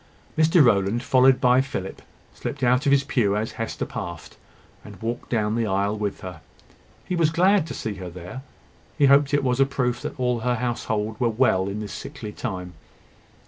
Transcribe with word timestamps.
Mr 0.35 0.65
Rowland, 0.65 1.03
followed 1.03 1.39
by 1.39 1.61
Philip, 1.61 2.01
slipped 2.33 2.63
out 2.63 2.87
of 2.87 2.91
his 2.91 3.03
pew 3.03 3.35
as 3.37 3.51
Hester 3.51 3.85
passed, 3.85 4.35
and 4.83 4.99
walked 4.99 5.29
down 5.29 5.53
the 5.55 5.67
aisle 5.67 5.95
with 5.95 6.21
her. 6.21 6.41
He 7.05 7.15
was 7.15 7.29
glad 7.29 7.67
to 7.67 7.75
see 7.75 7.93
her 7.97 8.09
there; 8.09 8.41
he 8.97 9.05
hoped 9.05 9.31
it 9.31 9.43
was 9.43 9.59
a 9.59 9.65
proof 9.67 10.01
that 10.01 10.19
all 10.19 10.39
her 10.39 10.55
household 10.55 11.19
were 11.19 11.29
well 11.29 11.67
in 11.69 11.81
this 11.81 11.93
sickly 11.93 12.31
time. 12.31 12.73